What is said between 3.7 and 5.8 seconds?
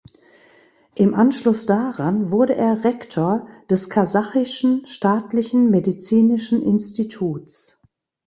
Kasachischen Staatlichen